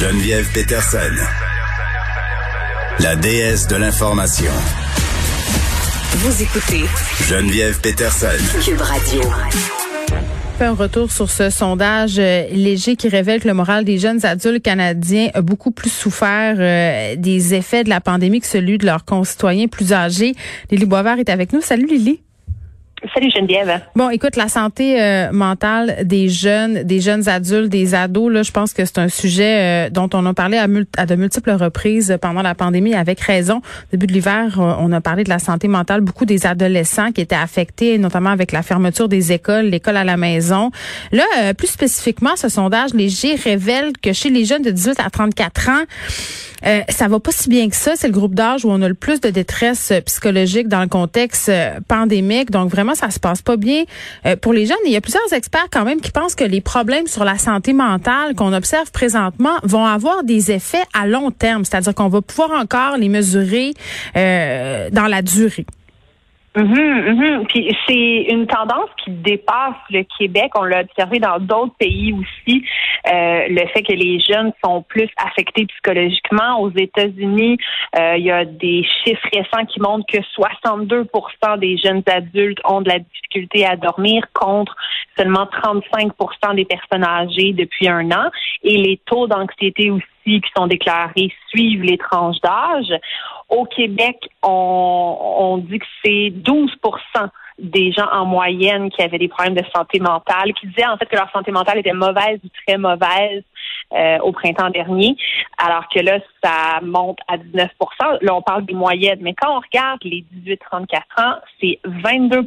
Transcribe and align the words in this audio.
Geneviève 0.00 0.50
Peterson, 0.54 0.98
la 3.00 3.16
déesse 3.16 3.66
de 3.66 3.76
l'information. 3.76 4.50
Vous 6.12 6.42
écoutez 6.42 6.84
Geneviève 7.28 7.78
Peterson. 7.82 8.28
Cube 8.64 8.80
Radio. 8.80 9.20
fait 10.58 10.64
un 10.64 10.72
retour 10.72 11.12
sur 11.12 11.30
ce 11.30 11.50
sondage 11.50 12.18
euh, 12.18 12.46
léger 12.50 12.96
qui 12.96 13.10
révèle 13.10 13.42
que 13.42 13.48
le 13.48 13.52
moral 13.52 13.84
des 13.84 13.98
jeunes 13.98 14.24
adultes 14.24 14.62
canadiens 14.62 15.28
a 15.34 15.42
beaucoup 15.42 15.70
plus 15.70 15.90
souffert 15.90 16.56
euh, 16.58 17.14
des 17.16 17.52
effets 17.52 17.84
de 17.84 17.90
la 17.90 18.00
pandémie 18.00 18.40
que 18.40 18.46
celui 18.46 18.78
de 18.78 18.86
leurs 18.86 19.04
concitoyens 19.04 19.66
plus 19.66 19.92
âgés. 19.92 20.34
Lily 20.70 20.86
Boisvert 20.86 21.18
est 21.18 21.28
avec 21.28 21.52
nous. 21.52 21.60
Salut 21.60 21.86
Lily. 21.86 22.22
Salut 23.14 23.30
Geneviève. 23.34 23.80
Bon, 23.96 24.10
écoute, 24.10 24.36
la 24.36 24.48
santé 24.48 25.00
euh, 25.00 25.32
mentale 25.32 26.00
des 26.04 26.28
jeunes, 26.28 26.82
des 26.82 27.00
jeunes 27.00 27.30
adultes, 27.30 27.70
des 27.70 27.94
ados, 27.94 28.30
là, 28.30 28.42
je 28.42 28.50
pense 28.50 28.74
que 28.74 28.84
c'est 28.84 28.98
un 28.98 29.08
sujet 29.08 29.86
euh, 29.86 29.90
dont 29.90 30.10
on 30.12 30.26
a 30.26 30.34
parlé 30.34 30.58
à, 30.58 31.06
de 31.06 31.14
multiples 31.14 31.52
reprises 31.52 32.18
pendant 32.20 32.42
la 32.42 32.54
pandémie, 32.54 32.94
avec 32.94 33.18
raison. 33.20 33.62
Début 33.90 34.06
de 34.06 34.12
l'hiver, 34.12 34.60
euh, 34.60 34.74
on 34.78 34.92
a 34.92 35.00
parlé 35.00 35.24
de 35.24 35.30
la 35.30 35.38
santé 35.38 35.66
mentale, 35.66 36.02
beaucoup 36.02 36.26
des 36.26 36.44
adolescents 36.44 37.10
qui 37.10 37.22
étaient 37.22 37.34
affectés, 37.34 37.96
notamment 37.96 38.30
avec 38.30 38.52
la 38.52 38.62
fermeture 38.62 39.08
des 39.08 39.32
écoles, 39.32 39.66
l'école 39.66 39.96
à 39.96 40.04
la 40.04 40.18
maison. 40.18 40.70
Là, 41.10 41.24
plus 41.56 41.68
spécifiquement, 41.68 42.36
ce 42.36 42.50
sondage 42.50 42.92
léger 42.92 43.34
révèle 43.34 43.92
que 44.02 44.12
chez 44.12 44.28
les 44.28 44.44
jeunes 44.44 44.62
de 44.62 44.70
18 44.70 45.00
à 45.00 45.08
34 45.08 45.68
ans, 45.70 45.84
ça 46.88 47.08
va 47.08 47.18
pas 47.18 47.32
si 47.32 47.48
bien 47.48 47.68
que 47.68 47.76
ça. 47.76 47.92
C'est 47.96 48.08
le 48.08 48.12
groupe 48.12 48.34
d'âge 48.34 48.64
où 48.64 48.70
on 48.70 48.82
a 48.82 48.88
le 48.88 48.94
plus 48.94 49.20
de 49.20 49.30
détresse 49.30 49.92
psychologique 50.04 50.68
dans 50.68 50.82
le 50.82 50.88
contexte 50.88 51.50
pandémique. 51.88 52.50
Donc 52.50 52.70
vraiment, 52.70 52.89
ça 52.94 53.10
se 53.10 53.18
passe 53.18 53.42
pas 53.42 53.56
bien 53.56 53.84
euh, 54.26 54.36
pour 54.36 54.52
les 54.52 54.66
jeunes. 54.66 54.76
il 54.86 54.92
y 54.92 54.96
a 54.96 55.00
plusieurs 55.00 55.32
experts 55.32 55.68
quand 55.70 55.84
même 55.84 56.00
qui 56.00 56.10
pensent 56.10 56.34
que 56.34 56.44
les 56.44 56.60
problèmes 56.60 57.06
sur 57.06 57.24
la 57.24 57.38
santé 57.38 57.72
mentale 57.72 58.34
qu'on 58.34 58.52
observe 58.52 58.90
présentement 58.90 59.56
vont 59.62 59.84
avoir 59.84 60.24
des 60.24 60.50
effets 60.50 60.82
à 60.92 61.06
long 61.06 61.30
terme, 61.30 61.64
c'est-à-dire 61.64 61.94
qu'on 61.94 62.08
va 62.08 62.22
pouvoir 62.22 62.52
encore 62.52 62.96
les 62.96 63.08
mesurer 63.08 63.74
euh, 64.16 64.90
dans 64.90 65.06
la 65.06 65.22
durée. 65.22 65.66
Mm 66.56 67.44
Puis 67.48 67.76
c'est 67.86 68.26
une 68.32 68.46
tendance 68.46 68.90
qui 69.04 69.10
dépasse 69.10 69.76
le 69.90 70.04
Québec. 70.18 70.50
On 70.56 70.64
l'a 70.64 70.80
observé 70.80 71.18
dans 71.18 71.38
d'autres 71.38 71.74
pays 71.78 72.12
aussi. 72.12 72.64
Euh, 73.06 73.46
le 73.48 73.66
fait 73.68 73.82
que 73.82 73.92
les 73.92 74.18
jeunes 74.20 74.52
sont 74.62 74.82
plus 74.82 75.08
affectés 75.16 75.66
psychologiquement. 75.66 76.60
Aux 76.60 76.70
États-Unis, 76.70 77.56
euh, 77.96 78.16
il 78.16 78.24
y 78.24 78.30
a 78.32 78.44
des 78.44 78.84
chiffres 79.04 79.28
récents 79.32 79.64
qui 79.66 79.80
montrent 79.80 80.06
que 80.06 80.18
62% 80.18 81.58
des 81.58 81.76
jeunes 81.78 82.02
adultes 82.06 82.58
ont 82.64 82.80
de 82.80 82.88
la 82.88 82.98
difficulté 82.98 83.64
à 83.64 83.76
dormir 83.76 84.24
contre 84.34 84.74
seulement 85.16 85.46
35% 85.62 86.56
des 86.56 86.64
personnes 86.64 87.04
âgées 87.04 87.52
depuis 87.52 87.88
un 87.88 88.10
an. 88.10 88.30
Et 88.64 88.76
les 88.76 89.00
taux 89.06 89.28
d'anxiété 89.28 89.90
aussi 89.90 90.04
qui 90.38 90.50
sont 90.56 90.66
déclarés 90.66 91.32
suivent 91.48 91.82
les 91.82 91.98
tranches 91.98 92.40
d'âge. 92.40 92.92
Au 93.48 93.64
Québec, 93.64 94.16
on, 94.42 95.16
on 95.38 95.58
dit 95.58 95.78
que 95.78 95.86
c'est 96.04 96.30
12% 96.30 97.28
des 97.58 97.92
gens 97.92 98.08
en 98.12 98.24
moyenne 98.24 98.90
qui 98.90 99.02
avaient 99.02 99.18
des 99.18 99.28
problèmes 99.28 99.54
de 99.54 99.64
santé 99.74 99.98
mentale, 99.98 100.52
qui 100.54 100.66
disaient 100.68 100.86
en 100.86 100.96
fait 100.96 101.06
que 101.06 101.16
leur 101.16 101.30
santé 101.32 101.50
mentale 101.50 101.78
était 101.78 101.92
mauvaise 101.92 102.38
ou 102.44 102.48
très 102.66 102.78
mauvaise 102.78 103.42
euh, 103.92 104.18
au 104.20 104.32
printemps 104.32 104.70
dernier, 104.70 105.16
alors 105.58 105.84
que 105.92 106.00
là, 106.00 106.18
ça 106.42 106.80
monte 106.82 107.18
à 107.28 107.36
19% 107.36 107.68
Là, 108.20 108.34
on 108.34 108.42
parle 108.42 108.64
des 108.66 108.74
moyennes, 108.74 109.18
mais 109.20 109.34
quand 109.34 109.56
on 109.56 109.60
regarde 109.60 110.00
les 110.04 110.24
18-34 110.44 111.00
ans, 111.18 111.34
c'est 111.60 111.78
22% 111.84 112.44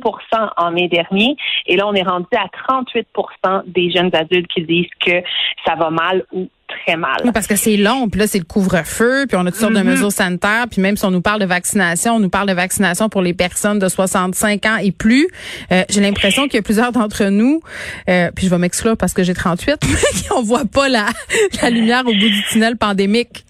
en 0.57 0.71
mai 0.71 0.87
dernier, 0.87 1.35
et 1.67 1.75
là, 1.75 1.87
on 1.87 1.93
est 1.93 2.03
rendu 2.03 2.27
à 2.33 2.47
38% 2.71 3.63
des 3.67 3.91
jeunes 3.91 4.13
adultes 4.13 4.47
qui 4.47 4.61
disent 4.63 4.89
que 4.99 5.21
ça 5.65 5.75
va 5.75 5.89
mal 5.89 6.25
ou 6.31 6.47
très 6.67 6.95
mal. 6.95 7.31
parce 7.33 7.47
que 7.47 7.55
c'est 7.55 7.77
long, 7.77 8.09
puis 8.09 8.19
là 8.19 8.27
c'est 8.27 8.39
le 8.39 8.45
couvre-feu, 8.45 9.25
puis 9.27 9.37
on 9.37 9.41
a 9.41 9.51
toutes 9.51 9.59
sortes 9.59 9.73
de 9.73 9.79
mm-hmm. 9.79 9.83
mesures 9.83 10.11
sanitaires, 10.11 10.65
puis 10.69 10.81
même 10.81 10.97
si 10.97 11.05
on 11.05 11.11
nous 11.11 11.21
parle 11.21 11.39
de 11.39 11.45
vaccination, 11.45 12.15
on 12.15 12.19
nous 12.19 12.29
parle 12.29 12.47
de 12.47 12.53
vaccination 12.53 13.09
pour 13.09 13.21
les 13.21 13.33
personnes 13.33 13.79
de 13.79 13.87
65 13.87 14.65
ans 14.65 14.77
et 14.77 14.91
plus. 14.91 15.27
Euh, 15.71 15.83
j'ai 15.89 16.01
l'impression 16.01 16.43
qu'il 16.43 16.55
y 16.55 16.59
a 16.59 16.61
plusieurs 16.61 16.91
d'entre 16.91 17.25
nous, 17.25 17.61
euh, 18.09 18.31
puis 18.35 18.45
je 18.45 18.51
vais 18.51 18.57
m'exclure 18.57 18.97
parce 18.97 19.13
que 19.13 19.23
j'ai 19.23 19.33
38, 19.33 19.79
qui 20.15 20.31
on 20.35 20.41
voit 20.41 20.65
pas 20.65 20.89
la, 20.89 21.05
la 21.61 21.69
lumière 21.69 22.01
au 22.01 22.11
bout 22.11 22.29
du 22.29 22.43
tunnel 22.49 22.77
pandémique. 22.77 23.43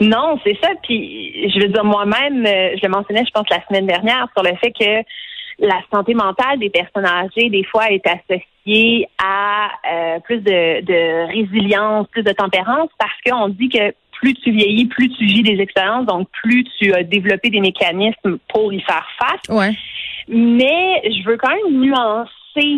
Non, 0.00 0.38
c'est 0.44 0.56
ça. 0.62 0.68
Puis 0.82 1.50
je 1.50 1.60
veux 1.60 1.68
dire 1.68 1.84
moi-même, 1.84 2.46
euh, 2.46 2.76
je 2.76 2.82
le 2.82 2.88
mentionnais, 2.88 3.24
je 3.26 3.30
pense 3.32 3.48
la 3.50 3.64
semaine 3.66 3.86
dernière 3.86 4.28
sur 4.34 4.42
le 4.42 4.56
fait 4.56 4.72
que 4.72 5.04
la 5.58 5.80
santé 5.92 6.14
mentale 6.14 6.58
des 6.58 6.70
personnes 6.70 7.06
âgées, 7.06 7.50
des 7.50 7.64
fois, 7.64 7.90
est 7.90 8.04
associée 8.06 9.08
à 9.22 9.70
euh, 9.90 10.20
plus 10.20 10.38
de, 10.38 10.80
de, 10.84 11.26
résilience, 11.28 12.06
plus 12.08 12.22
de 12.22 12.32
tempérance, 12.32 12.88
parce 12.98 13.12
qu'on 13.24 13.48
dit 13.48 13.68
que 13.68 13.94
plus 14.12 14.34
tu 14.34 14.52
vieillis, 14.52 14.86
plus 14.86 15.08
tu 15.10 15.24
vis 15.24 15.42
des 15.42 15.60
expériences, 15.60 16.06
donc 16.06 16.28
plus 16.42 16.64
tu 16.78 16.92
as 16.94 17.02
développé 17.02 17.50
des 17.50 17.60
mécanismes 17.60 18.38
pour 18.48 18.72
y 18.72 18.80
faire 18.80 19.06
face. 19.18 19.56
Ouais. 19.56 19.72
Mais 20.28 21.02
je 21.04 21.28
veux 21.28 21.36
quand 21.36 21.50
même 21.50 21.80
nuancer 21.80 22.30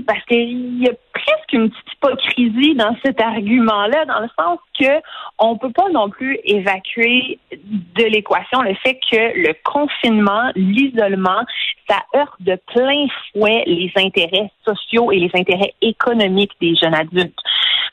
parce 0.06 0.22
qu'il 0.24 0.82
y 0.82 0.88
a 0.88 0.92
presque 1.12 1.52
une 1.52 1.70
petite 1.70 1.92
hypocrisie 1.94 2.74
dans 2.74 2.96
cet 3.04 3.20
argument-là, 3.20 4.04
dans 4.04 4.20
le 4.20 4.28
sens 4.38 4.58
que 4.78 5.00
on 5.38 5.56
peut 5.56 5.72
pas 5.72 5.88
non 5.90 6.10
plus 6.10 6.38
évacuer 6.44 7.38
de 7.52 8.04
l'équation 8.04 8.62
le 8.62 8.74
fait 8.74 8.98
que 9.10 9.16
le 9.16 9.54
confinement, 9.64 10.50
l'isolement, 10.54 11.44
ça 11.88 11.98
heurte 12.14 12.40
de 12.40 12.58
plein 12.72 13.06
fouet 13.32 13.64
les 13.66 13.92
intérêts 13.96 14.50
sociaux 14.64 15.10
et 15.10 15.18
les 15.18 15.30
intérêts 15.34 15.74
économiques 15.82 16.52
des 16.60 16.74
jeunes 16.76 16.94
adultes. 16.94 17.38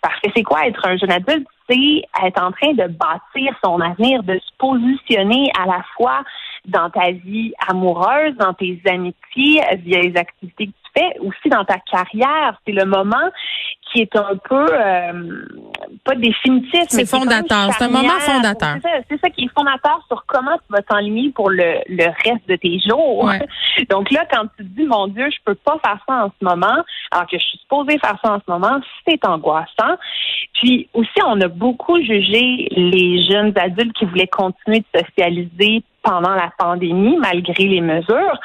Parce 0.01 0.19
que 0.21 0.29
c'est 0.35 0.43
quoi 0.43 0.67
être 0.67 0.85
un 0.85 0.97
jeune 0.97 1.11
adulte? 1.11 1.47
C'est 1.69 2.03
être 2.23 2.41
en 2.41 2.51
train 2.51 2.73
de 2.73 2.87
bâtir 2.87 3.55
son 3.63 3.79
avenir, 3.81 4.23
de 4.23 4.37
se 4.39 4.51
positionner 4.57 5.51
à 5.59 5.65
la 5.65 5.83
fois 5.95 6.23
dans 6.65 6.89
ta 6.89 7.11
vie 7.11 7.53
amoureuse, 7.67 8.35
dans 8.37 8.53
tes 8.53 8.79
amitiés, 8.85 9.61
via 9.83 10.01
les 10.01 10.15
activités 10.15 10.69
fais, 10.95 11.17
aussi 11.19 11.49
dans 11.49 11.65
ta 11.65 11.77
carrière. 11.79 12.59
C'est 12.65 12.73
le 12.73 12.85
moment 12.85 13.29
qui 13.91 14.01
est 14.01 14.15
un 14.15 14.37
peu 14.37 14.67
euh, 14.71 15.45
pas 16.05 16.15
définitif, 16.15 16.83
c'est 16.87 17.05
fondateur. 17.05 17.71
C'est 17.73 17.83
un 17.83 17.89
moment 17.89 18.19
fondateur. 18.19 18.77
C'est 19.09 19.19
ça, 19.19 19.29
qui 19.29 19.45
est 19.45 19.53
fondateur 19.53 20.01
sur 20.07 20.23
comment 20.27 20.55
tu 20.57 20.73
vas 20.73 20.81
t'enligner 20.81 21.31
pour 21.31 21.49
le, 21.49 21.79
le 21.87 22.05
reste 22.23 22.47
de 22.47 22.55
tes 22.55 22.79
jours. 22.79 23.29
Donc 23.89 24.11
là, 24.11 24.25
quand 24.31 24.43
tu 24.57 24.63
te 24.63 24.69
dis 24.79 24.85
mon 24.85 25.07
Dieu, 25.07 25.27
je 25.29 25.37
peux 25.43 25.55
pas 25.55 25.77
faire 25.83 25.97
ça 26.07 26.25
en 26.25 26.31
ce 26.39 26.45
moment, 26.45 26.83
alors 27.11 27.27
que 27.27 27.37
je 27.37 27.43
suis 27.43 27.57
supposée 27.59 27.99
faire 27.99 28.17
ça 28.23 28.33
en 28.33 28.39
ce 28.39 28.49
moment, 28.49 28.79
c'est 29.07 29.25
angoissant. 29.25 29.97
Puis 30.53 30.87
aussi, 30.93 31.19
on 31.25 31.39
a 31.41 31.47
beaucoup 31.47 31.99
jugé 32.01 32.67
les 32.71 33.23
jeunes 33.23 33.53
adultes 33.57 33.93
qui 33.97 34.05
voulaient 34.05 34.27
continuer 34.27 34.79
de 34.79 34.99
socialiser 34.99 35.83
pendant 36.03 36.35
la 36.35 36.51
pandémie, 36.57 37.17
malgré 37.17 37.63
les 37.65 37.81
mesures. 37.81 38.39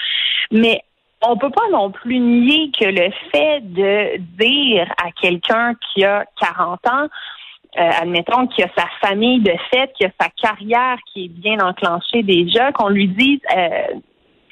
Mais 0.51 0.83
on 1.23 1.37
peut 1.37 1.51
pas 1.51 1.69
non 1.71 1.91
plus 1.91 2.19
nier 2.19 2.71
que 2.79 2.85
le 2.85 3.11
fait 3.33 3.61
de 3.63 4.19
dire 4.39 4.93
à 5.03 5.11
quelqu'un 5.13 5.75
qui 5.75 6.05
a 6.05 6.25
40 6.41 6.87
ans, 6.87 7.09
euh, 7.79 7.91
admettons 8.01 8.47
qu'il 8.47 8.65
a 8.65 8.69
sa 8.77 8.87
famille 9.01 9.41
de 9.41 9.53
fait, 9.71 9.93
qu'il 9.95 10.07
a 10.07 10.11
sa 10.21 10.29
carrière 10.31 10.97
qui 11.13 11.27
est 11.27 11.29
bien 11.29 11.59
enclenchée 11.61 12.23
déjà, 12.23 12.73
qu'on 12.73 12.89
lui 12.89 13.09
dise 13.09 13.41
euh, 13.57 14.01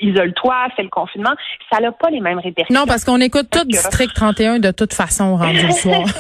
isole-toi, 0.00 0.55
fais 0.77 0.82
le 0.82 0.88
confinement, 0.88 1.32
ça 1.72 1.81
n'a 1.81 1.93
pas 1.93 2.10
les 2.10 2.21
mêmes 2.21 2.38
répercussions. 2.38 2.81
Non, 2.81 2.87
parce 2.87 3.05
qu'on 3.05 3.21
écoute 3.21 3.49
tout 3.50 3.65
District 3.65 4.12
31 4.15 4.59
de 4.59 4.71
toute 4.71 4.94
façon 4.94 5.37
rendu 5.37 5.66
le 5.66 5.72
soir. 5.72 6.05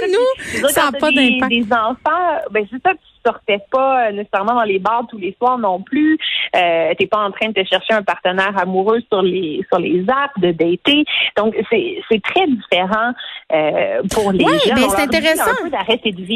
Nous, 0.08 0.68
ça 0.68 0.90
n'a 0.90 0.98
pas 0.98 1.10
d'impact. 1.10 1.50
Des 1.50 1.66
enfants, 1.72 2.40
ben 2.50 2.66
c'est 2.70 2.82
ça, 2.82 2.92
sortais 3.24 3.58
pas 3.70 4.08
euh, 4.08 4.12
nécessairement 4.12 4.54
dans 4.54 4.64
les 4.64 4.78
bars 4.78 5.04
tous 5.08 5.18
les 5.18 5.34
soirs 5.38 5.58
non 5.58 5.82
plus. 5.82 6.18
Euh, 6.56 6.92
t'es 6.98 7.06
pas 7.06 7.18
en 7.18 7.30
train 7.30 7.48
de 7.48 7.52
te 7.52 7.64
chercher 7.64 7.92
un 7.92 8.02
partenaire 8.02 8.56
amoureux 8.58 9.00
sur 9.10 9.22
les 9.22 9.64
sur 9.70 9.78
les 9.78 10.04
apps 10.08 10.38
de 10.38 10.52
dater. 10.52 11.04
Donc 11.36 11.54
c'est 11.70 11.98
c'est 12.10 12.22
très 12.22 12.46
différent 12.46 13.12
euh, 13.52 14.02
pour 14.10 14.32
les 14.32 14.44
oui, 14.44 14.52
gens. 14.66 14.74
mais 14.74 14.88
c'est 14.88 15.02
intéressant. 15.02 15.50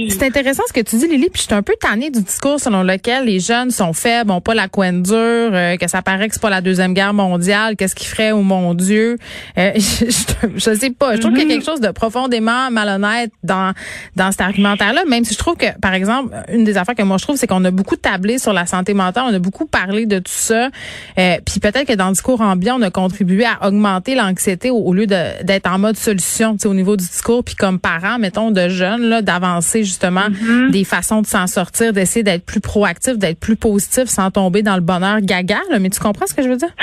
C'est 0.08 0.26
intéressant 0.26 0.62
ce 0.66 0.72
que 0.72 0.80
tu 0.80 0.96
dis, 0.96 1.08
Lily. 1.08 1.30
Puis 1.30 1.42
je 1.42 1.46
suis 1.46 1.54
un 1.54 1.62
peu 1.62 1.74
tannée 1.80 2.10
du 2.10 2.22
discours 2.22 2.60
selon 2.60 2.82
lequel 2.82 3.24
les 3.24 3.40
jeunes 3.40 3.70
sont 3.70 3.92
faibles, 3.92 4.30
ont 4.30 4.40
pas 4.40 4.54
la 4.54 4.68
coin 4.68 4.92
dure, 4.92 5.14
euh, 5.14 5.76
que 5.76 5.88
ça 5.88 6.02
paraît 6.02 6.28
que 6.28 6.34
c'est 6.34 6.42
pas 6.42 6.50
la 6.54 6.60
deuxième 6.60 6.94
guerre 6.94 7.14
mondiale. 7.14 7.76
Qu'est-ce 7.76 7.94
qu'ils 7.94 8.08
feraient, 8.08 8.32
oh 8.32 8.42
mon 8.42 8.74
Dieu 8.74 9.18
euh, 9.58 9.72
je, 9.76 10.48
je, 10.56 10.74
sais 10.74 10.90
pas. 10.90 11.16
Je 11.16 11.20
trouve 11.20 11.32
qu'il 11.32 11.40
y 11.40 11.42
a 11.42 11.46
mm-hmm. 11.46 11.48
quelque 11.48 11.64
chose 11.64 11.80
de 11.80 11.90
profondément 11.90 12.70
malhonnête 12.70 13.30
dans 13.42 13.72
dans 14.16 14.30
cet 14.30 14.40
argumentaire-là. 14.40 15.04
Même 15.08 15.24
si 15.24 15.34
je 15.34 15.38
trouve 15.38 15.56
que, 15.56 15.78
par 15.80 15.94
exemple, 15.94 16.34
une 16.52 16.64
des 16.64 16.76
affaires 16.76 16.94
que 16.94 17.02
moi 17.02 17.18
je 17.18 17.24
trouve, 17.24 17.36
c'est 17.36 17.46
qu'on 17.46 17.64
a 17.64 17.70
beaucoup 17.70 17.96
tablé 17.96 18.38
sur 18.38 18.52
la 18.52 18.66
santé 18.66 18.94
mentale, 18.94 19.24
on 19.28 19.34
a 19.34 19.38
beaucoup 19.38 19.66
parlé 19.66 20.06
de 20.06 20.18
tout 20.18 20.32
ça. 20.32 20.68
Euh, 21.18 21.36
puis 21.44 21.60
peut-être 21.60 21.86
que 21.86 21.94
dans 21.94 22.06
le 22.06 22.12
discours 22.12 22.40
ambiant, 22.40 22.78
on 22.78 22.82
a 22.82 22.90
contribué 22.90 23.44
à 23.44 23.66
augmenter 23.66 24.14
l'anxiété 24.14 24.70
au, 24.70 24.92
lieu 24.92 25.06
d'être 25.06 25.70
en 25.70 25.78
mode 25.78 25.96
solution, 25.96 26.56
au 26.64 26.74
niveau 26.74 26.96
du 26.96 27.04
discours. 27.04 27.44
Puis 27.44 27.54
comme 27.54 27.78
parents, 27.78 28.18
mettons, 28.18 28.50
de 28.50 28.68
jeunes, 28.68 29.02
là, 29.02 29.22
d'avancer 29.22 29.84
justement 29.84 30.28
mm-hmm. 30.28 30.70
des 30.70 30.84
façons 30.84 31.22
de 31.22 31.26
s'en 31.26 31.46
sortir, 31.46 31.92
d'essayer 31.92 32.22
d'être 32.22 32.44
plus 32.44 32.60
proactif, 32.60 33.18
d'être 33.18 33.38
plus 33.38 33.56
positif 33.56 34.04
sans 34.04 34.30
tomber 34.30 34.62
dans 34.62 34.76
le 34.76 34.80
bonheur 34.80 35.20
gaga. 35.20 35.58
Mais 35.80 35.90
tu 35.90 36.00
comprends 36.00 36.26
ce 36.26 36.34
que 36.34 36.42
je 36.44 36.48
veux 36.48 36.56
dire? 36.56 36.74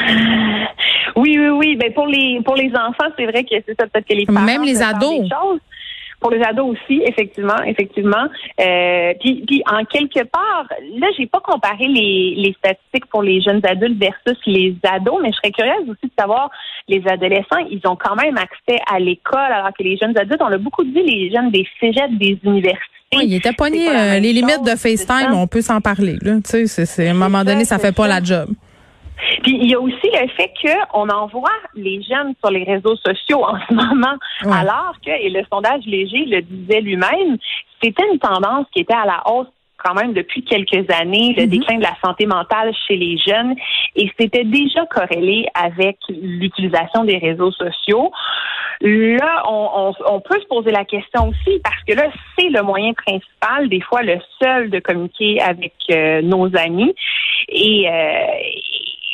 Oui, 1.16 1.38
oui, 1.38 1.50
oui. 1.50 1.76
Ben 1.76 1.94
pour 1.94 2.08
les 2.08 2.42
pour 2.44 2.56
les 2.56 2.70
enfants, 2.70 3.12
c'est 3.18 3.26
vrai 3.26 3.44
que 3.44 3.56
c'est 3.66 3.76
ça 3.80 3.88
peut-être 3.88 4.08
que 4.08 4.14
les 4.14 4.26
parents 4.26 4.42
même 4.42 4.64
les 4.64 4.82
ados. 4.82 5.28
Pour 6.20 6.30
les 6.30 6.42
ados 6.44 6.78
aussi, 6.78 7.02
effectivement, 7.04 7.58
effectivement. 7.66 8.28
Euh, 8.60 9.14
puis, 9.20 9.44
puis, 9.48 9.64
en 9.66 9.84
quelque 9.86 10.24
part, 10.26 10.68
là, 11.00 11.08
j'ai 11.18 11.26
pas 11.26 11.40
comparé 11.40 11.88
les, 11.88 12.36
les 12.38 12.56
statistiques 12.60 13.08
pour 13.08 13.24
les 13.24 13.42
jeunes 13.42 13.60
adultes 13.66 14.00
versus 14.00 14.38
les 14.46 14.76
ados, 14.84 15.20
mais 15.24 15.32
je 15.32 15.38
serais 15.38 15.52
curieuse 15.52 15.90
aussi 15.90 16.06
de 16.06 16.12
savoir 16.16 16.52
les 16.88 17.02
adolescents, 17.08 17.66
ils 17.72 17.82
ont 17.86 17.96
quand 17.96 18.16
même 18.16 18.38
accès 18.38 18.80
à 18.88 19.00
l'école, 19.00 19.40
alors 19.40 19.72
que 19.76 19.82
les 19.82 19.98
jeunes 19.98 20.16
adultes, 20.16 20.42
on 20.42 20.50
l'a 20.50 20.60
beaucoup 20.60 20.84
dit, 20.84 21.02
les 21.02 21.32
jeunes 21.32 21.50
des 21.50 21.68
cégeps, 21.80 22.14
des 22.20 22.38
universités. 22.44 22.86
Oui, 23.16 23.24
il 23.26 23.34
était 23.34 23.54
pogné 23.54 23.90
euh, 23.90 24.20
les 24.20 24.32
limites 24.32 24.64
de 24.64 24.76
FaceTime, 24.76 25.34
on 25.34 25.48
peut 25.48 25.62
s'en 25.62 25.82
parler. 25.82 26.18
Là. 26.22 26.36
Tu 26.36 26.68
sais, 26.68 26.86
c'est, 26.86 27.08
à 27.08 27.12
un 27.12 27.16
moment 27.16 27.44
donné, 27.44 27.66
ça, 27.66 27.80
fait 27.80 27.96
pas 27.96 28.08
la 28.08 28.22
job. 28.24 28.50
Puis 29.44 29.58
il 29.62 29.70
y 29.70 29.76
a 29.76 29.80
aussi 29.80 30.10
le 30.14 30.28
fait 30.30 30.52
qu'on 30.62 31.10
envoie 31.10 31.50
les 31.76 32.02
jeunes 32.04 32.34
sur 32.44 32.52
les 32.52 32.64
réseaux 32.64 32.96
sociaux 32.98 33.44
en 33.44 33.58
ce 33.70 33.74
moment, 33.74 34.18
alors 34.46 34.94
que, 35.06 35.12
et 35.12 35.30
le 35.30 35.44
sondage 35.52 35.84
léger 35.86 36.26
le 36.26 36.42
disait 36.42 36.82
lui-même, 36.82 37.38
c'était 37.82 38.08
une 38.12 38.20
tendance 38.20 38.66
qui 38.74 38.82
était 38.82 38.94
à 38.94 39.06
la 39.06 39.24
hausse 39.26 39.48
quand 39.84 39.96
même 39.96 40.14
depuis 40.14 40.44
quelques 40.44 40.90
années, 40.92 41.34
le 41.36 41.44
mm-hmm. 41.44 41.50
déclin 41.50 41.78
de 41.78 41.84
la 41.84 41.96
santé 42.04 42.26
mentale 42.26 42.72
chez 42.88 42.96
les 42.96 43.18
jeunes, 43.18 43.56
et 43.96 44.12
c'était 44.20 44.44
déjà 44.44 44.86
corrélé 44.86 45.48
avec 45.56 45.98
l'utilisation 46.10 47.04
des 47.04 47.18
réseaux 47.18 47.52
sociaux. 47.52 48.12
Là, 48.82 49.44
on, 49.48 49.94
on, 50.08 50.20
peut 50.22 50.40
se 50.40 50.48
poser 50.48 50.72
la 50.72 50.86
question 50.86 51.30
aussi 51.30 51.60
parce 51.64 51.84
que 51.88 51.94
là, 51.94 52.10
c'est 52.38 52.50
le 52.50 52.64
moyen 52.64 52.94
principal, 52.94 53.70
des 53.70 53.82
fois 53.82 54.02
le 54.02 54.18
seul 54.42 54.72
de 54.72 54.80
communiquer 54.80 55.40
avec 55.40 55.74
euh, 55.92 56.24
nos 56.24 56.50
amis. 56.58 56.94
Et, 57.50 57.88
euh, 57.88 58.26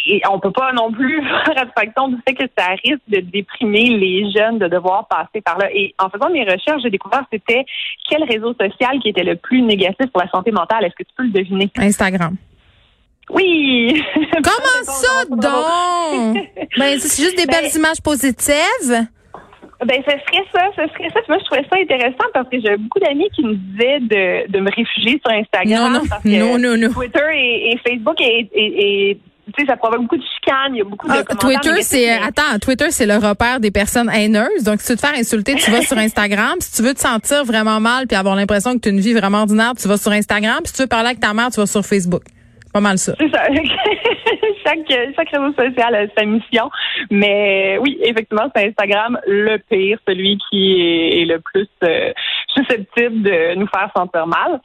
et 0.08 0.22
on 0.32 0.40
peut 0.40 0.52
pas 0.52 0.72
non 0.74 0.92
plus 0.92 1.22
faire 1.46 1.62
abstraction 1.62 2.10
du 2.10 2.18
fait 2.28 2.34
que 2.34 2.44
ça 2.58 2.68
risque 2.84 3.02
de 3.08 3.20
déprimer 3.20 3.90
les 3.90 4.32
jeunes 4.32 4.60
de 4.60 4.68
devoir 4.68 5.08
passer 5.08 5.42
par 5.42 5.58
là. 5.58 5.70
Et 5.74 5.94
en 6.00 6.10
faisant 6.10 6.30
mes 6.30 6.44
recherches, 6.44 6.82
j'ai 6.84 6.90
découvert 6.90 7.24
c'était 7.32 7.66
quel 8.10 8.24
réseau 8.24 8.54
social 8.54 9.00
qui 9.02 9.10
était 9.10 9.24
le 9.24 9.36
plus 9.36 9.62
négatif 9.62 10.08
pour 10.12 10.22
la 10.22 10.30
santé 10.30 10.52
mentale. 10.52 10.86
Est-ce 10.86 10.96
que 10.96 11.04
tu 11.04 11.14
peux 11.16 11.24
le 11.24 11.30
deviner? 11.30 11.70
Instagram. 11.78 12.36
Oui. 13.30 14.02
Comment 14.32 14.84
ça 14.84 15.26
donc? 15.30 16.48
ben, 16.78 17.00
c'est 17.00 17.24
juste 17.24 17.38
des 17.38 17.46
belles 17.46 17.70
ben 17.74 17.80
images 17.80 18.02
positives. 18.02 19.08
Ben, 19.86 20.02
ce 20.04 20.12
serait 20.12 20.44
ça, 20.52 20.66
ce 20.76 20.94
serait 20.94 21.10
ça. 21.14 21.20
moi, 21.28 21.38
je 21.40 21.46
trouvais 21.46 21.68
ça 21.70 21.78
intéressant 21.80 22.26
parce 22.34 22.50
que 22.50 22.60
j'avais 22.60 22.78
beaucoup 22.78 23.00
d'amis 23.00 23.30
qui 23.36 23.44
me 23.44 23.54
disaient 23.54 24.00
de, 24.00 24.52
de 24.52 24.60
me 24.60 24.72
réfugier 24.72 25.22
sur 25.24 25.32
Instagram. 25.32 25.94
Non, 25.94 26.00
non, 26.00 26.08
parce 26.10 26.24
que 26.24 26.30
non, 26.30 26.58
non, 26.58 26.78
non. 26.78 26.92
Twitter 26.94 27.20
et, 27.34 27.74
et 27.74 27.80
Facebook 27.88 28.20
et, 28.20 28.50
et, 28.56 29.20
tu 29.54 29.62
sais, 29.62 29.68
ça 29.68 29.78
provoque 29.78 30.02
beaucoup 30.02 30.18
de 30.18 30.24
chicanes, 30.24 30.74
il 30.74 30.78
y 30.78 30.82
a 30.82 30.84
beaucoup 30.84 31.08
de 31.08 31.14
ah, 31.14 31.36
Twitter, 31.36 31.82
c'est 31.82 32.10
attends, 32.10 32.60
Twitter, 32.62 32.92
c'est 32.92 33.06
le 33.06 33.16
repère 33.16 33.60
des 33.60 33.72
personnes 33.72 34.10
haineuses. 34.10 34.64
Donc, 34.64 34.82
si 34.82 34.88
tu 34.88 34.94
veux 34.94 34.98
te 34.98 35.06
faire 35.06 35.18
insulter, 35.18 35.56
tu 35.56 35.72
vas 35.72 35.82
sur 35.82 35.98
Instagram. 35.98 36.56
Si 36.60 36.76
tu 36.76 36.88
veux 36.88 36.94
te 36.94 37.00
sentir 37.00 37.46
vraiment 37.46 37.80
mal 37.80 38.08
puis 38.08 38.18
avoir 38.18 38.36
l'impression 38.36 38.74
que 38.74 38.80
tu 38.80 38.90
as 38.90 38.92
une 38.92 39.00
vie 39.00 39.14
vraiment 39.14 39.40
ordinaire, 39.40 39.74
tu 39.80 39.88
vas 39.88 39.98
sur 39.98 40.12
Instagram. 40.12 40.60
si 40.66 40.74
tu 40.74 40.82
veux 40.82 40.88
parler 40.88 41.08
avec 41.08 41.20
ta 41.20 41.34
mère, 41.34 41.50
tu 41.50 41.60
vas 41.60 41.66
sur 41.66 41.82
Facebook. 41.86 42.24
Pas 42.74 42.82
mal 42.82 42.98
ça. 42.98 43.14
C'est 43.18 43.30
ça. 43.32 43.44
chaque, 44.66 45.14
chaque 45.16 45.30
réseau 45.30 45.54
social 45.54 45.96
a 45.96 46.08
sa 46.18 46.26
mission. 46.26 46.70
Mais 47.10 47.78
oui, 47.80 47.98
effectivement, 48.04 48.50
c'est 48.56 48.68
Instagram 48.68 49.20
le 49.26 49.58
pire, 49.58 49.98
celui 50.08 50.38
qui 50.50 50.82
est, 51.22 51.26
le 51.26 51.40
plus 51.40 51.68
euh, 51.84 52.12
de 52.58 53.56
nous 53.56 53.68
faire 53.68 53.90
sentir 53.96 54.28
mal. 54.28 54.60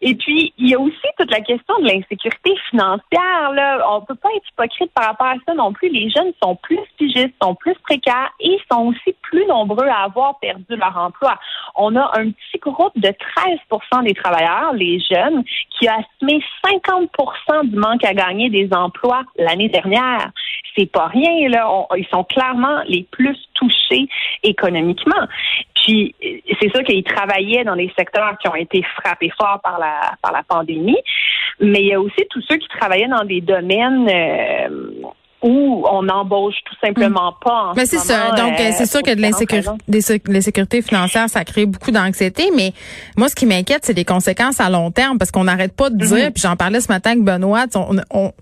Et 0.00 0.14
puis, 0.14 0.52
il 0.58 0.70
y 0.70 0.74
a 0.74 0.80
aussi 0.80 1.06
toute 1.18 1.30
la 1.30 1.40
question 1.40 1.78
de 1.80 1.84
l'insécurité 1.84 2.54
financière. 2.70 3.52
Là. 3.52 3.84
On 3.90 4.00
peut 4.02 4.14
pas 4.14 4.30
être 4.36 4.48
hypocrite 4.48 4.90
par 4.92 5.06
rapport 5.06 5.26
à 5.28 5.34
ça 5.46 5.54
non 5.54 5.72
plus. 5.72 5.88
Les 5.88 6.10
jeunes 6.10 6.32
sont 6.42 6.56
plus 6.56 6.80
pigistes, 6.98 7.34
sont 7.42 7.54
plus 7.54 7.74
précaires 7.82 8.30
et 8.40 8.58
sont 8.70 8.86
aussi 8.86 9.14
plus 9.22 9.46
nombreux 9.46 9.86
à 9.86 10.04
avoir 10.04 10.38
perdu 10.38 10.76
leur 10.76 10.96
emploi. 10.96 11.38
On 11.74 11.96
a 11.96 12.10
un 12.18 12.30
petit 12.30 12.58
groupe 12.60 12.92
de 12.96 13.08
13% 13.08 14.04
des 14.04 14.14
travailleurs, 14.14 14.72
les 14.74 15.00
jeunes, 15.00 15.44
qui 15.78 15.88
a 15.88 15.98
assumé 15.98 16.42
50% 16.64 17.70
du 17.70 17.76
manque 17.76 18.04
à 18.04 18.14
gagner 18.14 18.50
des 18.50 18.68
emplois 18.72 19.22
l'année 19.36 19.68
dernière. 19.68 20.30
C'est 20.76 20.90
pas 20.90 21.06
rien, 21.06 21.48
là. 21.48 21.86
ils 21.96 22.06
sont 22.12 22.24
clairement 22.24 22.82
les 22.86 23.06
plus 23.10 23.36
touchés 23.54 24.08
économiquement. 24.42 25.26
Puis 25.74 26.14
c'est 26.60 26.70
sûr 26.74 26.84
qu'ils 26.84 27.02
travaillaient 27.04 27.64
dans 27.64 27.76
des 27.76 27.92
secteurs 27.98 28.36
qui 28.38 28.48
ont 28.48 28.54
été 28.54 28.82
frappés 28.96 29.32
fort 29.38 29.60
par 29.62 29.78
la 29.78 30.12
par 30.22 30.32
la 30.32 30.42
pandémie, 30.42 30.98
mais 31.58 31.80
il 31.80 31.86
y 31.88 31.94
a 31.94 32.00
aussi 32.00 32.26
tous 32.30 32.42
ceux 32.48 32.56
qui 32.56 32.68
travaillaient 32.68 33.08
dans 33.08 33.24
des 33.24 33.40
domaines 33.40 34.08
euh, 34.08 34.59
où 35.80 35.86
on 35.86 36.02
n'embauche 36.02 36.56
tout 36.64 36.76
simplement 36.84 37.34
pas. 37.42 37.72
mais 37.76 37.86
c'est 37.86 37.98
ça. 37.98 38.32
Donc, 38.32 38.58
euh, 38.60 38.70
c'est 38.76 38.86
sûr 38.86 39.02
que 39.02 39.14
de 39.14 40.32
l'insécurité 40.32 40.82
financière, 40.82 41.28
ça 41.28 41.44
crée 41.44 41.66
beaucoup 41.66 41.90
d'anxiété. 41.90 42.50
Mais 42.54 42.72
moi, 43.16 43.28
ce 43.28 43.34
qui 43.34 43.46
m'inquiète, 43.46 43.84
c'est 43.84 43.96
les 43.96 44.04
conséquences 44.04 44.60
à 44.60 44.70
long 44.70 44.90
terme, 44.90 45.18
parce 45.18 45.30
qu'on 45.30 45.44
n'arrête 45.44 45.74
pas 45.74 45.90
de 45.90 45.96
dire. 45.96 46.16
Mm-hmm. 46.16 46.32
Puis 46.32 46.42
j'en 46.42 46.56
parlais 46.56 46.80
ce 46.80 46.88
matin 46.88 47.12
avec 47.12 47.24
Benoît. 47.24 47.66
On, 47.74 47.96
on, 48.10 48.32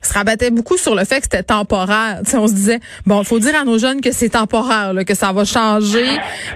se 0.00 0.12
rabattait 0.12 0.50
beaucoup 0.50 0.76
sur 0.76 0.94
le 0.94 1.04
fait 1.04 1.16
que 1.16 1.24
c'était 1.24 1.42
temporaire. 1.42 2.20
on 2.34 2.46
se 2.46 2.52
disait 2.52 2.80
bon, 3.06 3.20
il 3.22 3.26
faut 3.26 3.38
dire 3.38 3.54
à 3.56 3.64
nos 3.64 3.78
jeunes 3.78 4.00
que 4.00 4.12
c'est 4.12 4.30
temporaire, 4.30 4.92
là, 4.92 5.04
que 5.04 5.14
ça 5.14 5.32
va 5.32 5.44
changer, 5.44 6.06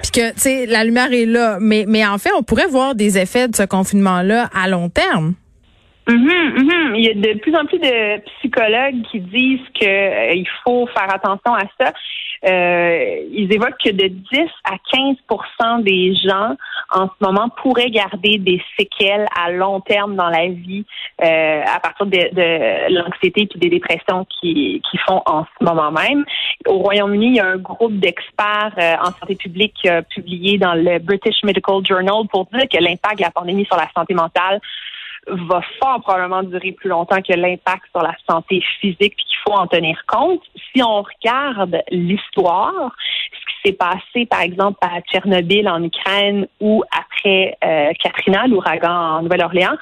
puis 0.02 0.10
que 0.12 0.32
tu 0.32 0.40
sais 0.40 0.66
la 0.66 0.84
lumière 0.84 1.12
est 1.12 1.26
là. 1.26 1.58
Mais 1.60 1.84
mais 1.88 2.06
en 2.06 2.18
fait, 2.18 2.30
on 2.38 2.42
pourrait 2.42 2.68
voir 2.68 2.94
des 2.94 3.18
effets 3.18 3.48
de 3.48 3.56
ce 3.56 3.64
confinement 3.64 4.22
là 4.22 4.48
à 4.54 4.68
long 4.68 4.88
terme. 4.88 5.34
Mm 6.08 6.96
Il 6.96 7.04
y 7.04 7.10
a 7.10 7.14
de 7.14 7.38
plus 7.38 7.54
en 7.56 7.64
plus 7.64 7.78
de 7.78 8.19
psychologues 8.38 9.02
qui 9.10 9.20
disent 9.20 9.69
qu'il 9.75 9.88
euh, 9.88 10.44
faut 10.64 10.87
faire 10.88 11.12
attention 11.14 11.54
à 11.54 11.62
ça. 11.78 11.93
Euh, 12.44 13.22
ils 13.31 13.52
évoquent 13.52 13.78
que 13.84 13.90
de 13.90 14.08
10 14.08 14.40
à 14.64 14.75
15% 14.93 15.82
des 15.84 16.12
gens 16.16 16.56
en 16.93 17.06
ce 17.06 17.25
moment 17.25 17.49
pourraient 17.62 17.90
garder 17.90 18.38
des 18.38 18.60
séquelles 18.76 19.26
à 19.40 19.52
long 19.52 19.81
terme 19.81 20.16
dans 20.16 20.28
la 20.28 20.49
vie 20.49 20.84
euh, 21.22 21.62
à 21.64 21.78
partir 21.78 22.06
de, 22.06 22.10
de 22.10 22.94
l'anxiété 22.94 23.43
et 23.43 23.58
des 23.58 23.69
dépressions 23.69 24.26
qui, 24.28 24.82
qui 24.90 24.98
font 25.06 25.22
en 25.25 25.44
ce 25.44 25.64
moment 25.64 25.93
même. 25.93 26.25
Au 26.66 26.78
Royaume-Uni, 26.78 27.26
il 27.26 27.37
y 27.37 27.40
a 27.40 27.46
un 27.46 27.58
groupe 27.58 27.96
d'experts 28.00 28.75
euh, 28.76 28.94
en 29.00 29.12
santé 29.12 29.37
publique 29.37 29.75
qui 29.81 29.88
a 29.88 30.02
publié 30.02 30.58
dans 30.58 30.75
le 30.75 30.98
British 30.98 31.44
Medical 31.44 31.87
Journal 31.87 32.26
pour 32.28 32.46
dire 32.46 32.69
que 32.69 32.78
l'impact 32.78 33.19
de 33.19 33.22
la 33.22 33.31
pandémie 33.31 33.66
sur 33.66 33.76
la 33.76 33.88
santé 33.94 34.14
mentale 34.14 34.60
va 35.28 35.60
fort 35.80 36.00
probablement 36.02 36.42
durer 36.42 36.72
plus 36.72 36.88
longtemps 36.88 37.20
que 37.22 37.32
l'impact 37.32 37.84
sur 37.90 38.02
la 38.02 38.14
santé 38.28 38.62
physique, 38.80 39.14
puis 39.16 39.24
qu'il 39.24 39.38
faut 39.46 39.52
en 39.52 39.66
tenir 39.66 40.02
compte. 40.06 40.42
Si 40.72 40.82
on 40.82 41.02
regarde 41.02 41.80
l'histoire, 41.90 42.94
ce 43.32 43.46
qui 43.46 43.69
s'est 43.69 43.76
passé, 43.76 44.26
par 44.26 44.40
exemple, 44.40 44.78
à 44.80 45.00
Tchernobyl 45.00 45.69
en 45.69 45.82
Ukraine 45.82 46.46
ou 46.60 46.82
après 46.90 47.56
euh, 47.64 47.92
Katrina, 48.02 48.46
l'ouragan 48.46 49.19
en 49.19 49.22
Nouvelle-Orléans, 49.22 49.76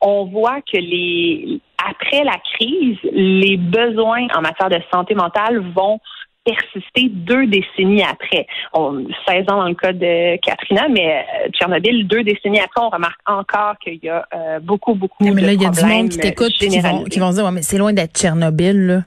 on 0.00 0.24
voit 0.24 0.60
que 0.62 0.78
les 0.78 1.60
après 1.82 2.24
la 2.24 2.36
crise, 2.54 2.98
les 3.12 3.56
besoins 3.56 4.26
en 4.34 4.42
matière 4.42 4.68
de 4.68 4.80
santé 4.92 5.14
mentale 5.14 5.60
vont 5.74 5.98
persister 6.44 7.08
deux 7.08 7.46
décennies 7.46 8.02
après. 8.02 8.46
On, 8.72 9.06
16 9.28 9.42
ans 9.50 9.58
dans 9.58 9.68
le 9.68 9.74
cas 9.74 9.92
de 9.92 10.36
Katrina, 10.40 10.88
mais 10.88 11.18
euh, 11.18 11.48
Tchernobyl, 11.50 12.06
deux 12.06 12.22
décennies 12.22 12.60
après, 12.60 12.82
on 12.82 12.88
remarque 12.88 13.20
encore 13.26 13.74
qu'il 13.82 14.00
y 14.02 14.08
a 14.08 14.26
euh, 14.34 14.60
beaucoup, 14.60 14.94
beaucoup 14.94 15.22
mais 15.22 15.40
là, 15.40 15.52
Il 15.52 15.62
y 15.62 15.66
a 15.66 15.70
du 15.70 15.84
monde 15.84 16.08
qui 16.08 16.18
t'écoute 16.18 16.52
qui 16.52 16.80
vont, 16.80 17.04
qui 17.04 17.18
vont 17.18 17.30
dire, 17.30 17.44
ouais, 17.44 17.52
mais 17.52 17.62
c'est 17.62 17.78
loin 17.78 17.92
d'être 17.92 18.16
Tchernobyl, 18.16 18.86
là. 18.86 19.00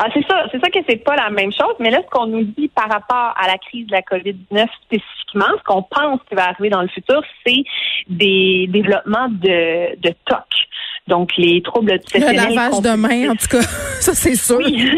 Ah, 0.00 0.06
c'est 0.12 0.26
ça, 0.26 0.44
c'est 0.50 0.60
ça 0.60 0.70
que 0.70 0.78
c'est 0.88 1.04
pas 1.04 1.16
la 1.16 1.30
même 1.30 1.52
chose. 1.52 1.74
Mais 1.78 1.90
là, 1.90 2.00
ce 2.04 2.10
qu'on 2.10 2.26
nous 2.26 2.44
dit 2.44 2.68
par 2.68 2.88
rapport 2.88 3.34
à 3.36 3.46
la 3.46 3.58
crise 3.58 3.86
de 3.86 3.92
la 3.92 4.02
COVID-19 4.02 4.66
spécifiquement, 4.84 5.56
ce 5.58 5.62
qu'on 5.64 5.82
pense 5.82 6.20
qui 6.28 6.34
va 6.34 6.48
arriver 6.48 6.70
dans 6.70 6.82
le 6.82 6.88
futur, 6.88 7.22
c'est 7.46 7.62
des 8.08 8.66
développements 8.68 9.28
de, 9.28 9.96
de 10.00 10.14
TOC. 10.26 10.67
Donc, 11.08 11.30
les 11.38 11.62
troubles 11.62 11.92
obsessionnels. 11.92 12.36
Le 12.50 12.54
lavage 12.54 12.82
de 12.82 12.96
main, 12.96 13.30
en 13.30 13.34
tout 13.34 13.48
cas. 13.48 13.62
ça, 14.00 14.14
c'est 14.14 14.36
sûr. 14.36 14.58
Oui, 14.58 14.76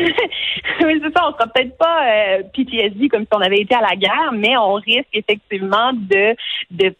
oui 0.85 1.00
c'est 1.02 1.12
ça. 1.17 1.29
On 1.29 1.33
sera 1.33 1.47
peut-être 1.47 1.79
pas 1.79 2.02
euh, 2.05 2.43
PTSD 2.52 3.09
comme 3.09 3.23
si 3.23 3.29
on 3.33 3.40
avait 3.40 3.61
été 3.61 3.75
à 3.76 3.81
la 3.81 3.95
guerre, 3.95 4.33
mais 4.35 4.57
on 4.57 4.75
risque 4.75 5.09
effectivement 5.14 5.93
de, 5.93 6.35
de 6.73 6.95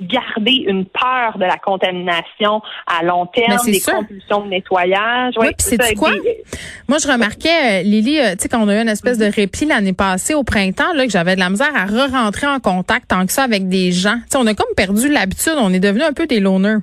garder 0.00 0.64
une 0.66 0.84
peur 0.84 1.38
de 1.38 1.44
la 1.44 1.56
contamination 1.56 2.62
à 2.86 3.04
long 3.04 3.26
terme, 3.26 3.58
des 3.64 3.80
compulsions 3.80 4.44
de 4.44 4.48
nettoyage. 4.48 5.34
Oui, 5.38 5.48
puis 5.48 5.76
c'est 5.78 5.94
quoi? 5.94 6.12
Moi, 6.88 6.98
je 6.98 7.08
remarquais, 7.08 7.80
euh, 7.80 7.82
Lily, 7.82 8.20
euh, 8.20 8.32
tu 8.32 8.42
sais, 8.42 8.48
quand 8.48 8.62
on 8.62 8.68
a 8.68 8.76
eu 8.76 8.82
une 8.82 8.88
espèce 8.88 9.18
de 9.18 9.26
répit 9.26 9.66
l'année 9.66 9.92
passée 9.92 10.34
au 10.34 10.44
printemps, 10.44 10.92
là, 10.94 11.04
que 11.04 11.10
j'avais 11.10 11.34
de 11.34 11.40
la 11.40 11.50
misère 11.50 11.74
à 11.74 11.86
re-rentrer 11.86 12.46
en 12.46 12.60
contact 12.60 13.08
tant 13.08 13.26
que 13.26 13.32
ça 13.32 13.42
avec 13.42 13.68
des 13.68 13.92
gens. 13.92 14.16
Tu 14.16 14.30
sais, 14.30 14.38
on 14.38 14.46
a 14.46 14.54
comme 14.54 14.74
perdu 14.76 15.08
l'habitude, 15.08 15.54
on 15.58 15.72
est 15.72 15.80
devenu 15.80 16.02
un 16.02 16.12
peu 16.12 16.26
des 16.26 16.40
loners. 16.40 16.78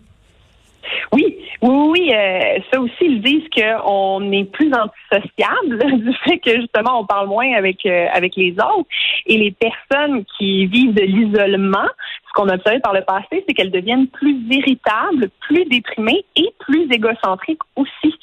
Oui, 1.11 1.28
oui, 1.61 1.89
oui, 1.91 2.13
euh, 2.13 2.59
ça 2.71 2.79
aussi, 2.79 2.93
ils 3.01 3.21
disent 3.21 3.49
qu'on 3.53 4.31
est 4.31 4.45
plus 4.45 4.71
antisociable 4.73 5.77
du 6.05 6.13
fait 6.23 6.37
que 6.37 6.55
justement 6.55 7.01
on 7.01 7.05
parle 7.05 7.27
moins 7.27 7.53
avec 7.53 7.85
euh, 7.85 8.07
avec 8.13 8.35
les 8.37 8.53
autres. 8.53 8.87
Et 9.25 9.37
les 9.37 9.51
personnes 9.51 10.23
qui 10.37 10.67
vivent 10.67 10.93
de 10.93 11.03
l'isolement, 11.03 11.87
ce 12.27 12.33
qu'on 12.33 12.47
a 12.47 12.55
observé 12.55 12.79
par 12.79 12.93
le 12.93 13.01
passé, 13.01 13.43
c'est 13.45 13.53
qu'elles 13.53 13.71
deviennent 13.71 14.07
plus 14.07 14.37
irritables, 14.49 15.29
plus 15.41 15.65
déprimées 15.65 16.23
et 16.37 16.49
plus 16.59 16.87
égocentriques 16.91 17.61
aussi. 17.75 18.15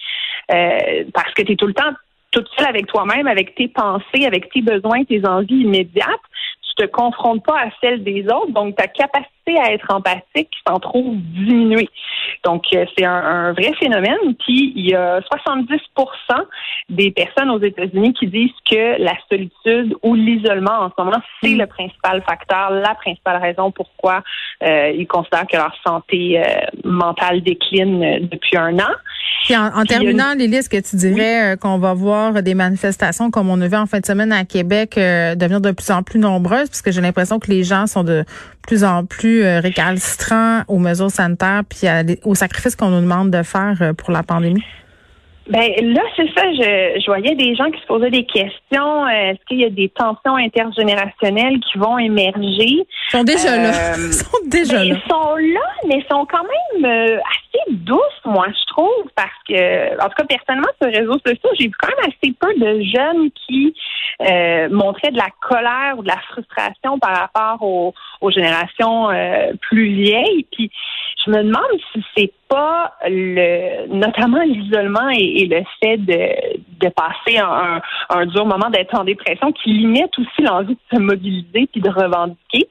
Euh, 0.50 1.04
parce 1.12 1.32
que 1.34 1.42
tu 1.42 1.52
es 1.52 1.56
tout 1.56 1.66
le 1.66 1.74
temps 1.74 1.92
toute 2.30 2.48
seule 2.56 2.68
avec 2.68 2.86
toi-même, 2.86 3.26
avec 3.26 3.54
tes 3.54 3.68
pensées, 3.68 4.26
avec 4.26 4.50
tes 4.50 4.60
besoins, 4.60 5.04
tes 5.04 5.26
envies 5.26 5.60
immédiates 5.60 6.06
tu 6.76 6.86
te 6.86 6.90
confrontes 6.90 7.44
pas 7.44 7.58
à 7.58 7.70
celle 7.80 8.04
des 8.04 8.24
autres, 8.24 8.52
donc 8.52 8.76
ta 8.76 8.86
capacité 8.86 9.58
à 9.58 9.72
être 9.72 9.86
empathique 9.90 10.50
s'en 10.66 10.78
trouve 10.78 11.16
diminuée. 11.16 11.88
Donc, 12.44 12.64
euh, 12.74 12.84
c'est 12.96 13.04
un, 13.04 13.52
vrai 13.52 13.72
phénomène. 13.78 14.34
Puis, 14.40 14.72
il 14.76 14.90
y 14.90 14.94
a 14.94 15.20
70% 15.20 15.78
des 16.88 17.10
personnes 17.10 17.50
aux 17.50 17.60
États-Unis 17.60 18.12
qui 18.14 18.26
disent 18.26 18.50
que 18.70 19.00
la 19.00 19.14
solitude 19.28 19.96
ou 20.02 20.14
l'isolement 20.14 20.80
en 20.80 20.90
ce 20.90 21.02
moment, 21.02 21.22
c'est 21.42 21.54
mm. 21.54 21.58
le 21.58 21.66
principal 21.66 22.22
facteur, 22.22 22.70
la 22.70 22.94
principale 22.94 23.40
raison 23.40 23.70
pourquoi 23.70 24.22
euh, 24.62 24.90
ils 24.90 25.06
considèrent 25.06 25.46
que 25.46 25.56
leur 25.56 25.74
santé 25.86 26.40
euh, 26.40 26.44
mentale 26.84 27.42
décline 27.42 28.28
depuis 28.28 28.56
un 28.56 28.78
an. 28.78 28.92
Puis 29.46 29.56
en, 29.56 29.84
terminant, 29.84 30.34
Lily, 30.34 30.56
est-ce 30.56 30.68
que 30.68 30.80
tu 30.80 30.96
dirais 30.96 31.56
qu'on 31.60 31.78
va 31.78 31.94
voir 31.94 32.42
des 32.42 32.54
manifestations 32.54 33.30
comme 33.30 33.48
on 33.48 33.60
a 33.60 33.68
vu 33.68 33.76
en 33.76 33.86
fin 33.86 34.00
de 34.00 34.06
semaine 34.06 34.32
à 34.32 34.44
Québec 34.44 34.94
devenir 34.96 35.60
de 35.60 35.70
plus 35.70 35.90
en 35.92 36.02
plus 36.02 36.18
nombreuses, 36.18 36.68
puisque 36.68 36.90
j'ai 36.90 37.00
l'impression 37.00 37.38
que 37.38 37.48
les 37.48 37.62
gens 37.62 37.86
sont 37.86 38.02
de 38.02 38.24
plus 38.62 38.82
en 38.82 39.04
plus 39.04 39.44
récalcitrants 39.44 40.62
aux 40.66 40.78
mesures 40.78 41.12
sanitaires 41.12 41.62
puis 41.68 41.86
aux 42.24 42.34
sacrifices 42.34 42.74
qu'on 42.74 42.90
nous 42.90 43.00
demande 43.00 43.30
de 43.30 43.44
faire 43.44 43.92
pour 43.96 44.10
la 44.10 44.24
pandémie? 44.24 44.64
Ben 45.48 45.70
là, 45.80 46.02
c'est 46.16 46.28
ça. 46.36 46.42
Je, 46.52 47.00
je, 47.00 47.06
voyais 47.06 47.36
des 47.36 47.54
gens 47.54 47.70
qui 47.70 47.80
se 47.80 47.86
posaient 47.86 48.10
des 48.10 48.26
questions. 48.26 49.06
Euh, 49.06 49.30
est-ce 49.30 49.44
qu'il 49.46 49.60
y 49.60 49.64
a 49.64 49.70
des 49.70 49.88
tensions 49.90 50.34
intergénérationnelles 50.34 51.60
qui 51.60 51.78
vont 51.78 51.98
émerger? 51.98 52.42
Ils 52.58 52.86
sont 53.10 53.22
déjà 53.22 53.56
là. 53.56 53.68
Euh, 53.68 53.94
ils 54.08 54.12
sont 54.12 54.38
déjà 54.46 54.78
ben, 54.78 54.88
là. 54.88 54.96
Ils 54.96 55.10
sont 55.10 55.36
là, 55.36 55.66
mais 55.86 55.98
ils 55.98 56.06
sont 56.10 56.26
quand 56.26 56.42
même 56.42 56.84
euh, 56.84 57.18
assez 57.18 57.74
douces, 57.76 58.24
moi, 58.24 58.46
je 58.48 58.72
trouve, 58.72 59.10
parce 59.14 59.30
que, 59.48 59.94
en 60.02 60.08
tout 60.08 60.14
cas, 60.16 60.24
personnellement, 60.24 60.68
sur 60.80 60.90
les 60.90 60.98
réseaux 60.98 61.18
sociaux, 61.24 61.50
j'ai 61.58 61.68
vu 61.68 61.74
quand 61.78 61.88
même 61.88 62.10
assez 62.10 62.34
peu 62.40 62.52
de 62.54 62.82
jeunes 62.82 63.30
qui 63.46 63.74
montraient 64.70 65.12
de 65.12 65.18
la 65.18 65.28
colère 65.40 65.94
ou 65.98 66.02
de 66.02 66.08
la 66.08 66.18
frustration 66.30 66.98
par 66.98 67.16
rapport 67.16 67.62
aux, 67.62 67.94
aux 68.20 68.30
générations 68.30 69.08
plus 69.60 69.94
vieilles. 69.94 70.46
Puis 70.50 70.70
je 71.26 71.30
me 71.30 71.42
demande 71.42 71.80
si 71.92 72.02
c'est 72.16 72.32
pas 72.48 72.92
le, 73.06 73.86
notamment 73.88 74.42
l'isolement 74.42 75.08
et, 75.10 75.46
le 75.46 75.62
fait 75.80 75.96
de, 75.98 76.58
de 76.80 76.88
passer 76.90 77.38
un, 77.38 77.80
un, 78.10 78.26
dur 78.26 78.46
moment 78.46 78.70
d'être 78.70 78.98
en 78.98 79.04
dépression 79.04 79.52
qui 79.52 79.70
limite 79.70 80.18
aussi 80.18 80.42
l'envie 80.42 80.74
de 80.74 80.96
se 80.96 81.00
mobiliser 81.00 81.68
puis 81.72 81.80
de 81.80 81.90
revendiquer. 81.90 82.68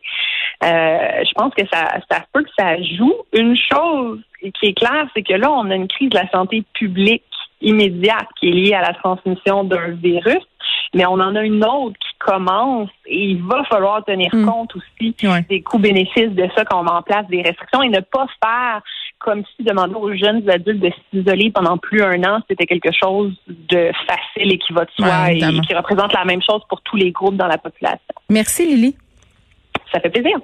Euh, 0.64 1.24
je 1.24 1.34
pense 1.36 1.54
que 1.54 1.66
ça, 1.72 2.00
ça 2.10 2.22
peut 2.34 2.44
que 2.44 2.50
ça 2.58 2.82
joue. 2.82 3.14
Une 3.34 3.56
chose 3.56 4.22
qui 4.42 4.68
est 4.68 4.74
claire, 4.74 5.08
c'est 5.16 5.24
que 5.24 5.34
là, 5.34 5.52
on 5.52 5.70
a 5.70 5.76
une 5.76 5.88
crise 5.88 6.10
de 6.10 6.18
la 6.18 6.30
santé 6.30 6.64
publique 6.74 7.24
immédiate 7.62 8.28
qui 8.40 8.50
est 8.50 8.52
liée 8.52 8.74
à 8.74 8.82
la 8.82 8.94
transmission 8.94 9.64
d'un 9.64 9.92
virus 9.92 10.44
mais 10.96 11.06
on 11.06 11.14
en 11.14 11.36
a 11.36 11.44
une 11.44 11.64
autre 11.64 11.98
qui 12.00 12.18
commence 12.20 12.90
et 13.06 13.32
il 13.32 13.44
va 13.44 13.64
falloir 13.66 14.04
tenir 14.06 14.30
hmm. 14.34 14.46
compte 14.46 14.76
aussi 14.76 15.16
des 15.50 15.62
coûts-bénéfices 15.62 16.32
de 16.32 16.48
ça 16.56 16.64
quand 16.66 16.80
on 16.80 16.84
met 16.84 16.92
en 16.92 17.02
place 17.02 17.28
des 17.28 17.42
restrictions 17.42 17.84
et 17.84 17.90
ne 17.90 18.00
pas 18.00 18.28
faire 18.42 18.82
comme 19.20 19.44
si 19.56 19.64
demander 19.64 19.96
aux 19.96 20.14
jeunes 20.14 20.48
adultes 20.50 20.82
de 20.82 20.92
s'isoler 21.12 21.52
pendant 21.52 21.78
plus 21.78 22.02
un 22.04 22.24
an, 22.24 22.40
c'était 22.48 22.66
quelque 22.66 22.92
chose 22.92 23.34
de 23.48 23.92
facile 24.08 24.54
et 24.54 24.58
qui 24.58 24.74
va 24.74 24.86
de 24.86 24.92
soi 24.92 25.32
et 25.32 25.40
qui 25.40 25.74
représente 25.74 26.14
la 26.14 26.26
même 26.26 26.42
chose 26.42 26.62
pour 26.70 26.82
tous 26.82 26.96
les 26.96 27.12
groupes 27.12 27.36
dans 27.36 27.48
la 27.48 27.58
population. 27.58 28.00
Merci 28.30 28.66
Lily. 28.66 28.96
Ça 29.92 30.00
fait 30.00 30.10
plaisir. 30.10 30.38